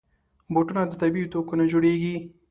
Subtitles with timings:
[0.53, 2.15] بوټونه د طبعي توکو نه جوړېږي.